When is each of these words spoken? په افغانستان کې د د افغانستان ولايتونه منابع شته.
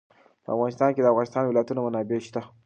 په 0.43 0.49
افغانستان 0.55 0.89
کې 0.91 1.01
د 1.01 1.03
د 1.05 1.11
افغانستان 1.13 1.43
ولايتونه 1.45 1.79
منابع 1.85 2.19
شته. 2.27 2.41